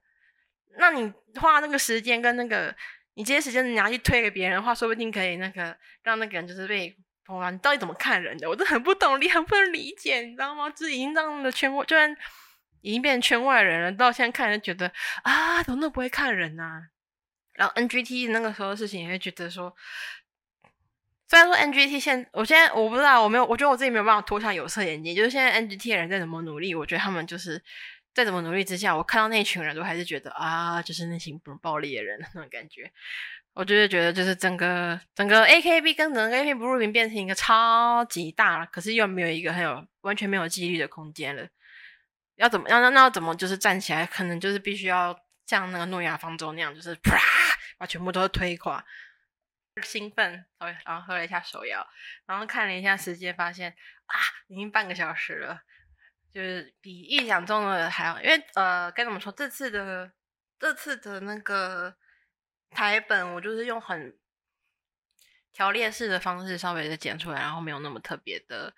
[0.79, 2.73] 那你花那个时间跟那个，
[3.15, 8.49] 你这些时间你拿去推给别人的话，说不定可以那个让那个人就是被哇，你到底怎么看人的？
[8.49, 10.71] 我都很不懂， 你很不能理解，你知道吗？
[10.71, 12.17] 这已经让的圈外，就然
[12.83, 14.93] 已经变成圈外人了，到现在看人觉得
[15.25, 16.83] 啊，怎么都不会看人呐。
[17.55, 19.75] 然后 NGT 那个时候的事情也会觉得说，
[21.29, 25.15] 虽然说 NGT 现，我现在我不知道，我没有，我觉得我自己没有办法脱下有色眼镜。
[25.15, 27.63] 就是现在 NGT 的人再怎么努力，我觉得他们就是
[28.15, 32.91] 再怎么努力之下，我看到那群人都还是觉得啊，就是那群不暴力的人那种感觉。
[33.53, 41.47] 我就是觉得，就是整个整个 AKB 跟整个 a k b l u 变成一个超级大了，可是又没有一个很有完全没有纪律的空间了。
[42.37, 42.81] 要怎么样？
[42.81, 44.07] 那那要怎么就是站起来？
[44.07, 47.19] 可能就是必须要像那个诺亚方舟那样，就是啪
[47.77, 48.83] 把全部都推垮。
[49.83, 50.45] 兴奋，
[50.85, 51.87] 然后喝了一下手摇，
[52.27, 53.71] 然后看了一下时间，发现
[54.07, 55.63] 啊，已经半个小时了，
[56.33, 58.21] 就是比意想中的还要。
[58.23, 59.33] 因为呃，该怎么说？
[59.33, 60.13] 这次的
[60.59, 61.97] 这次的那个
[62.71, 64.19] 台本，我就是用很
[65.53, 68.75] 条列式的方式稍微的剪出来，然后没有那么特别的，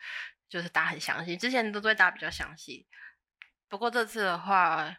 [0.48, 1.36] 就是打很详细。
[1.36, 2.86] 之前都会打比较详细。
[3.68, 4.96] 不过这次的话，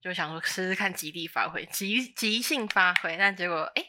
[0.00, 3.84] 就想说试试看极力发挥，即即兴发挥，但结果哎，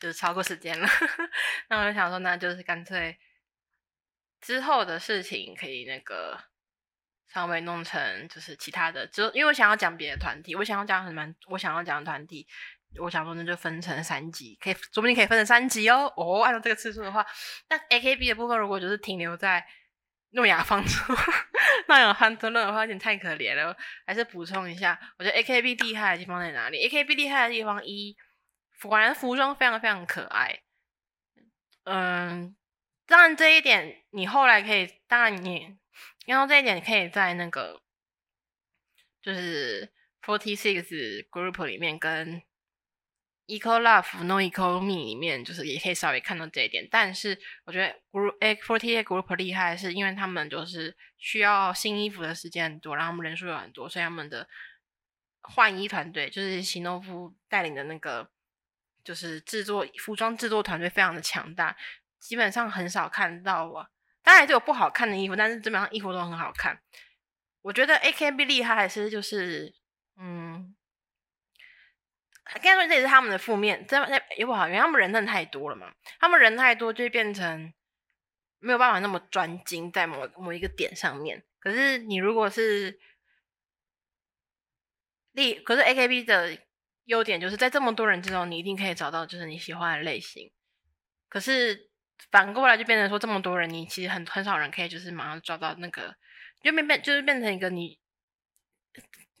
[0.00, 0.88] 就是超过时间了。
[1.68, 3.16] 那我就想说，那就是干脆
[4.40, 6.36] 之后的事情可以那个
[7.32, 12.46] 稍微弄成就是其他的，就因为我想要讲别的团体，我想要讲什么，我想要讲的团体，
[12.98, 16.12] 我想说那就分成三集，可以说不定可以分成三集哦。
[16.16, 17.24] 哦，按照这个次数的话，
[17.68, 19.64] 那 AKB 的部分如果就是停留在。
[20.32, 20.92] 诺亚方舟，
[21.88, 28.16] 诺亚方舟的话有点太可怜了，还是补充一下，我觉得 A K B 厉害的地方在哪里？A K B 厉害的地方一，
[28.88, 30.60] 果然服装非常非常可爱。
[31.84, 32.56] 嗯，
[33.06, 35.76] 当然这一点你后来可以，当然你，
[36.26, 37.80] 然后这一点你可以在那个
[39.20, 42.42] 就是 Forty Six Group 里面跟。
[43.50, 54.48] Eco Love No Eco Me 里面就是也可以稍微看到这一点，但是我觉得 Group A Forty Eight Group 厉害，是因为他们就是需要新衣服的时间很多，然后他们人数又很多，所以他们的
[55.40, 58.30] 换衣团队就是席诺夫带领的那个
[59.04, 61.76] 就是制作服装制作团队非常的强大，
[62.18, 63.88] 基本上很少看到啊，
[64.22, 66.80] 当然还是有不好看的衣服，但是基本上衣服都很好看。
[67.62, 69.74] 我觉得 AKB 厉害还是就是
[70.16, 70.74] 嗯。
[72.62, 75.94] 该说这也是他们的负面，这这也不好，因为他们人真的太多了嘛。
[76.18, 77.72] 他们人太多，就会变成
[78.58, 81.44] 没有办法那么专精在某某一个点上面。
[81.60, 82.98] 可是你如果是
[85.30, 86.58] 例，可是 A K B 的
[87.10, 90.48] 优点就是在这么多人之中，你一定可以找到就是你喜欢的类型。
[91.28, 91.90] 可是
[92.30, 96.14] 反过来就变成说，这么多人，你其实很很少人可以就是马上抓到那个，
[96.62, 97.98] 就变变就是变成一个你。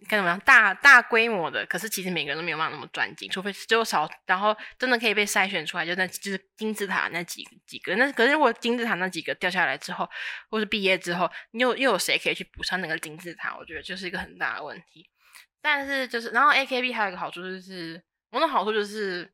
[0.08, 0.40] 该怎么样？
[0.40, 7.94] 大大规模的，可是其实每个人都没有办法那么专精，除非只有少，然后真的可以被筛选出来，就那就是金字塔那几几个。
[7.96, 10.08] 那可是如果金字塔那几个掉下来之后，
[10.48, 13.54] 或是毕业之后，你又又有谁可以去补上那个金字塔？
[13.58, 15.06] 我觉得就是一个很大的问题。
[15.60, 19.32] 但是就是，然后 A K B 还有一个好处就是，某种好处就是，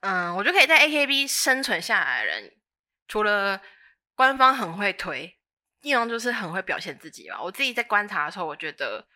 [0.00, 2.56] 嗯，我觉得可以在 A K B 生存下来的人，
[3.08, 3.60] 除了
[4.14, 5.38] 官方很会推。
[5.80, 7.42] 地方就是很会表现自己吧。
[7.42, 9.06] 我自己在观察的时候，我觉得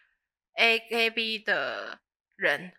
[0.53, 2.03] A K B 的
[2.37, 2.75] 人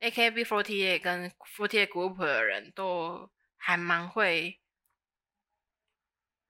[0.00, 4.60] ，A K B forty eight 跟 forty eight group 的人都还蛮会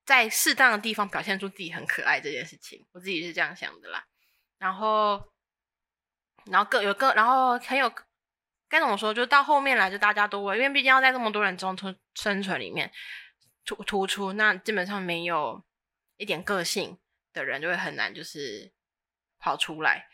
[0.05, 2.85] 在适当的地方表现出自己很可爱这件事情。
[2.91, 4.05] 我自己是这样想的啦。
[4.59, 5.33] 然后，
[6.47, 7.93] 然后各有各，然后很有
[8.69, 9.13] 该怎么说？
[9.15, 12.91] 就到后面来，就大家都会，因为毕竟要在这么多人中生生存里面
[13.65, 15.65] 突突出，那基本上没有。
[16.17, 16.97] 一点个性，
[17.33, 18.73] 的人就会很难就是
[19.41, 20.09] 跑出来，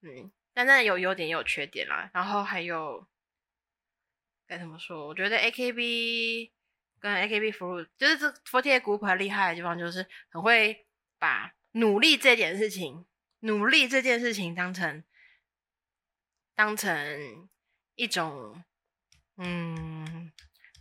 [0.00, 2.10] 嗯，但那有优点也有缺点啦。
[2.14, 3.06] 然后还有
[4.46, 5.06] 该怎么说？
[5.06, 6.50] 我觉得 AKB
[6.98, 10.86] 跟 AKB Fruit 就是这 Forty Group 厉害的地方，就是很会
[11.18, 13.04] 把努力这件事情，
[13.42, 15.04] 努力这件事情当成
[16.56, 17.48] 当成
[17.94, 18.64] 一种
[19.36, 20.32] 嗯。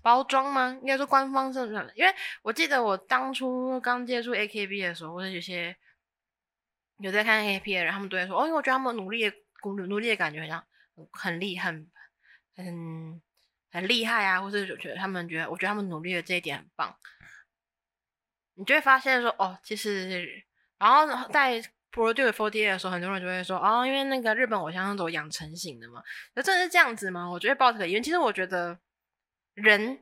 [0.04, 0.76] 包装吗？
[0.82, 1.60] 应该说官方是
[1.94, 5.78] 因为我记得我当初刚接触 AKB 的时候，或者有些
[6.98, 9.32] 有在看 AKB 的人，他们都在说：“哦，因为我觉得他们努力、
[9.64, 10.68] 努努力的感觉，好像
[11.12, 11.88] 很厉、很
[12.56, 13.22] 很
[13.70, 16.98] 很厉害啊。”或者就觉得他们觉得，我觉得他们努力的这一点很棒。
[18.56, 20.44] 你就会发现说：“哦，其实……
[20.80, 26.02] 然后在 Produce Forty 的时候，很多人就会说：‘哦，因为那个日本偶像都养成型的嘛。’
[26.36, 27.30] 那真的是这样子吗？
[27.30, 28.04] 我觉得抱这个疑问。
[28.04, 28.80] 其实我觉得。
[29.54, 30.00] 人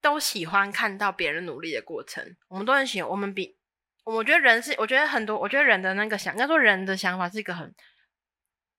[0.00, 3.10] 都喜欢看到别人努力的过程，我们都很喜欢。
[3.10, 3.58] 我们比，
[4.04, 7.74] 我觉得人是，我觉得很多，我觉得人的那个想，应该说人的想法是一个很，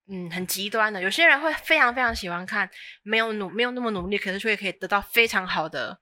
[0.07, 1.01] 嗯，很极端的。
[1.01, 2.69] 有些人会非常非常喜欢看
[3.03, 5.99] 没有努，没有那么努力，可是却可以得到非常好的、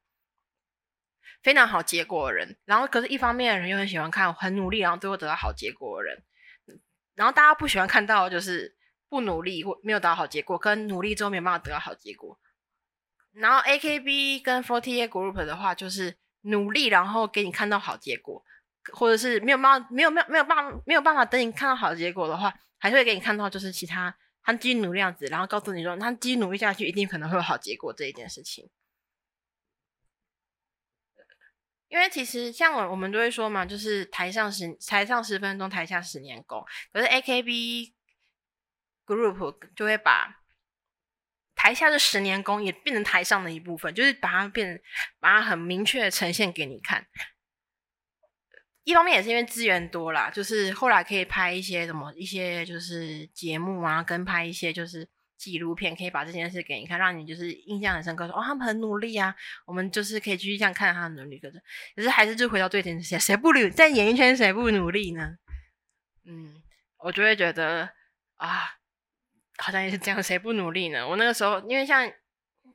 [1.41, 2.59] 非常好结果的人。
[2.65, 6.23] 然后，可是一方面的人又很喜欢看很努力，然后最后得到好结果的人。
[7.21, 8.75] 然后大家不喜欢看到就是
[9.07, 12.39] 不努力或没有得到好结果，跟努力之后没有办法得到好结果。
[13.31, 18.43] 然后 A K B 跟 Forty Eight Group 的话，就是努力，然后给你看到好结果，
[18.91, 28.67] 或者是没有办法，没有没有没有办法，没有办法等你看到好结果的话，还是会给你看到就是其他他继续努力样子，然后告诉你说他继续努力下去，一定可能会有好结果这一件事情。
[31.91, 36.65] 因为其实像我我们都会说嘛，就是台上十台上十分钟，台下十年功。
[36.93, 37.93] 可是 A K B
[39.05, 40.41] Group 就会把
[41.53, 44.81] 台下的十年功也变成台上的一部分，就是把它变，
[45.19, 47.05] 把它很明确呈现给你看。
[48.83, 55.07] 一方面也是因为资源多啦，就是后来可以拍一些什么一些就是节目啊，跟拍一些就是
[55.41, 59.35] 纪录片，可以把这件事给你看，让你就是印象很深刻，说哦他们很努力啊，
[59.65, 61.39] 我们就是可以继续这样看他的努力。
[61.39, 61.61] 可是
[61.95, 65.37] 可是还是就回到最前线，谁不努在演艺圈谁不努力呢？
[66.25, 66.61] 嗯，
[66.99, 67.89] 我就会觉得
[68.35, 68.77] 啊。
[69.57, 71.07] 好像也是这样，谁不努力呢？
[71.07, 72.11] 我那个时候，因为像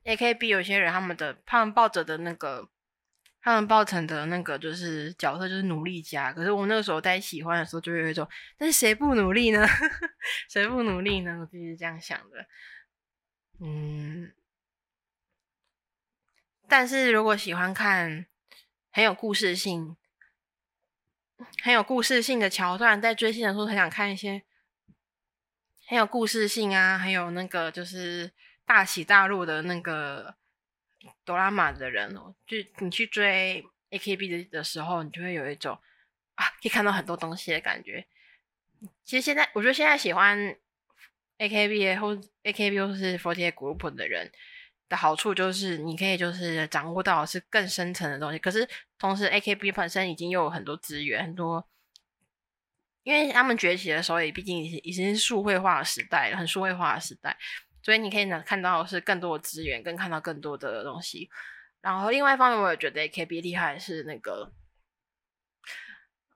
[0.04, 2.68] A K B 有些人，他们的他们抱着的那个，
[3.46, 6.32] 他们抱成的那个就是角色就是努力家。
[6.32, 8.28] 可是我那个时候在喜欢的时候，就有一种，
[8.58, 9.64] 但是谁不努力呢？
[10.50, 11.38] 谁不努力呢？
[11.38, 12.44] 我自己是这样想的。
[13.60, 14.32] 嗯，
[16.66, 18.26] 但是如果喜欢看
[18.90, 19.96] 很有故事性、
[21.62, 24.42] 很有故事性的桥段，在追星的时候很想看一些。
[25.86, 28.32] 很有故事性啊，还有那个就是
[28.64, 30.34] 大起大落的那个
[31.24, 35.78] 哆啦 A 的人哦，就你去追 AKB 的的时候，你就会有一种
[36.34, 38.06] 啊，可以看到很多东西的感觉。
[39.04, 40.56] 其实现在我觉得现在喜欢
[41.38, 44.30] AKB 或 AKB 或是 Forty Group 的人
[44.88, 48.38] 的好处就是，你可以就是掌握到是更深层的东西。
[48.38, 51.68] 可是同时 AKB 本身已经有很多资源，很多。
[53.02, 57.38] 因为他们崛起的时候，也毕竟已经是数位化的时代，很数位化的时代，
[57.86, 61.30] 所以你可以能看到是更多的资源，跟看到更多的东西。
[61.80, 64.50] 然后另外一方面，我也觉得 AKB 厉害是那个，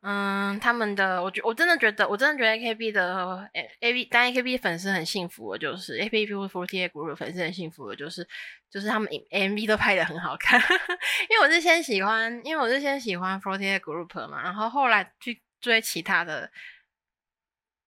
[0.02, 8.24] 嗯，他们的，我觉我真的觉得，我真的觉得 AKB 的 A B 当 AKB 粉丝很幸福的，就是 AKB Forty Eight Group 粉丝很幸福的，就是
[8.70, 10.60] 就是他们 MV 都拍的很好看。
[11.28, 15.42] 因为我是先喜欢，因为我是先喜欢 Forty Eight Group 嘛，然后后来去。
[15.62, 16.50] 追其他的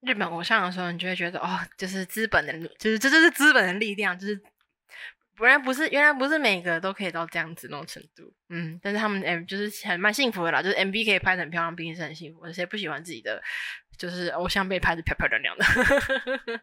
[0.06, 4.42] 日本偶像的时候，你就会觉得哦，就是资本的，就是这就是资本的力量，就是
[5.36, 13.42] 不然不是原来不是每个都可以到这样子那种程度，嗯，但是他们 M 就是很蛮幸福的啦，就是 MV 可以拍的很漂亮，毕竟是很幸福，谁不喜欢自己的
[13.98, 15.66] 就是偶像被拍的漂漂亮亮的？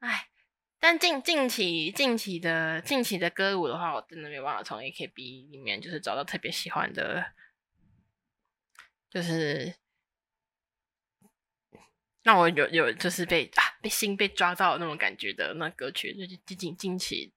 [0.00, 0.28] 哎，
[0.80, 7.32] 但近近期近期的近期的歌舞的话，我真的没办法从 AKB 里面就是找到特别喜欢的。
[9.12, 9.74] 就是
[12.22, 17.32] 让我有有就是被啊被心被抓到那种感觉的那歌曲，就是近近近期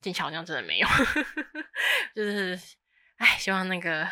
[0.00, 0.88] 近期好像真的没有，
[2.14, 2.58] 就是
[3.16, 4.10] 哎，希望那个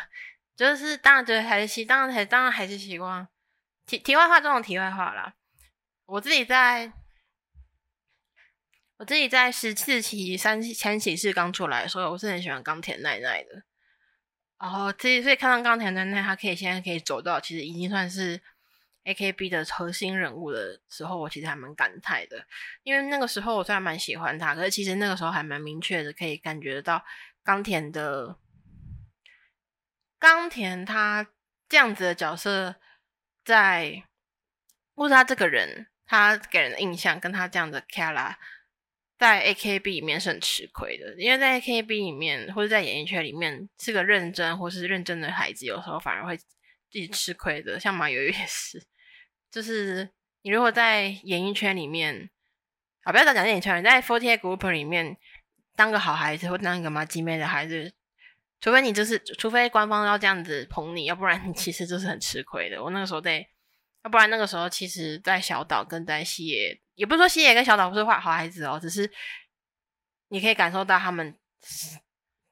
[0.55, 3.27] 就是当然觉得还是希，当然还当然还是希望
[3.85, 5.33] 题题外话这种题外话啦。
[6.05, 6.91] 我自己在
[8.97, 13.63] 我自己在十四期三千喜事刚出来的时候，我是很喜欢冈田奈奈的。
[14.59, 18.41] 然后，所以所以看到钢铁奈奈他可以现在可以走到，其实已经算是
[19.05, 22.45] A K B 的核心人物的时候，我其实还蛮感慨的。
[22.83, 27.03] 因为那个时候我虽然蛮喜欢他，可是其实那个时候还蛮明确的，可以感觉得到
[27.43, 28.37] 冈田的
[30.19, 31.27] 冈田他
[31.67, 32.75] 这样子的角色
[33.45, 34.03] 在，
[34.95, 38.35] 或者他这个人，他给人的印象跟他这样的 Kara，
[39.17, 46.37] 在 AKB 里面是很吃亏的，因为在 AKB 里面或者在演艺圈里面是个认真或是认真的孩子，有时候反而会
[46.89, 47.79] 自己吃亏的。
[47.79, 48.83] 像马友友也是，
[49.51, 50.09] 就是
[50.41, 52.29] 你如果在演艺圈里面，
[53.03, 55.17] 啊，不要讲演艺圈，你在 Forty Eight Group 里面
[55.75, 57.93] 当个好孩子或当一个妈鸡妹的孩子。
[58.61, 62.83] 除非你就是，除非官方要这样子捧你，要不然你其实就是很吃亏的。
[62.83, 63.47] 我那个时候在，
[64.03, 69.09] 要不然那个时候其实，在小岛跟在西野，也不是说西野跟小岛不是坏好孩子哦，只是
[70.27, 71.33] 你可以感受到他们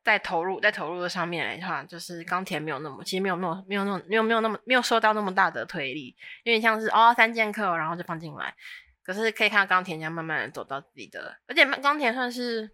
[0.07, 8.55] 在投入，在投入的上面来话，就是钢铁没有那么，其实没有那么，没有那么，没有没有那么，没有受到那么大的推力，有点像是哦三剑客，然后就放进来。
[9.03, 12.71] 可是可以看到钢铁这样慢慢的走到自己的，而且钢铁算是。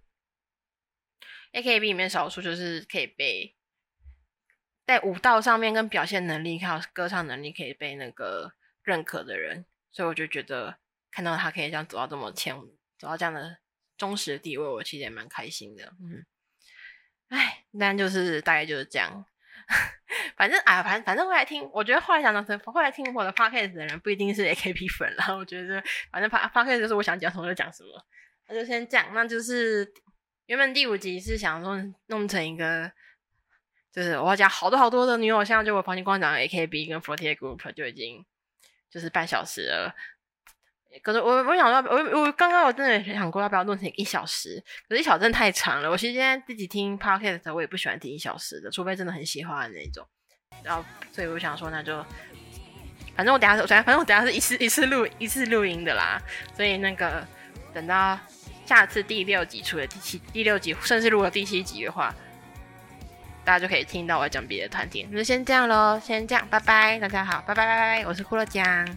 [1.56, 3.56] A K B 里面少数就是可以被
[4.88, 10.80] 在舞蹈上面跟表现能力还有歌唱能力可以被那个认可的人，所以我就觉得
[11.12, 12.56] 看到他可以这样走到这么前，
[12.98, 13.60] 走到这样的
[13.96, 15.94] 忠实的地位，我其实也蛮开心的。
[16.02, 16.26] 嗯，
[17.80, 19.26] 但就是大概就是这样。
[20.36, 25.38] 反正哎，反正反正后来听，我觉得后来想到，后来听我的 podcast 的人不一定是 A K B 粉了。
[25.38, 27.90] 我觉得反正 podcast 就是我想讲什么就讲什么，
[28.48, 29.94] 那就先讲，那就是。
[30.48, 32.92] 原本第五集是想弄弄成一个，
[33.94, 38.26] 就是我要讲好多好多的女偶像，就我房间光讲 A K B 跟 Forty Group 就已经
[38.92, 39.96] 就是半小时了。
[41.02, 45.90] 可是我我想说，我我刚刚我真的想过要不要弄成一小时，可是一小时真的太长了。
[45.90, 50.06] 我其实现在自己听 Podcast 我也不喜欢听一小时的，除非真的很喜欢的那种。
[50.64, 52.06] 然后所以我想说，那就
[53.16, 56.22] 反正我等下，反正我等下是一次一次录一次录音的啦。
[56.56, 57.26] 所以那个
[57.74, 58.20] 等到。
[58.66, 62.16] 下次第六集出了第七、第六集，甚至如果第七集的话，
[63.44, 65.06] 大家就可以听到我讲别的团体。
[65.12, 68.88] 那就先这样喽，先这样，拜拜，大家好，拜拜拜拜，我是骷髅酱。